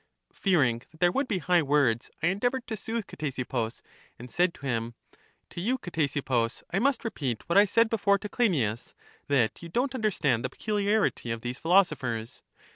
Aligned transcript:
Fearing 0.33 0.81
that 0.89 0.99
there 0.99 1.11
would 1.11 1.27
be 1.27 1.37
high 1.37 1.61
words, 1.61 2.09
I 2.23 2.27
en 2.29 2.39
deavored 2.39 2.65
to 2.65 2.75
soothe 2.75 3.05
Ctesippus, 3.05 3.83
and 4.17 4.31
said 4.31 4.51
to 4.55 4.65
him: 4.65 4.95
To 5.51 5.61
you, 5.61 5.77
Ctesippus, 5.77 6.63
I 6.71 6.79
must 6.79 7.05
repeat 7.05 7.47
what 7.47 7.59
I 7.59 7.65
said 7.65 7.87
before 7.87 8.17
to 8.17 8.27
Cleinias— 8.27 8.95
that 9.27 9.61
you 9.61 9.69
don't 9.69 9.93
understand 9.93 10.43
the 10.43 10.49
peculiarity 10.49 11.29
of 11.29 11.41
these 11.41 11.59
philosophers. 11.59 12.41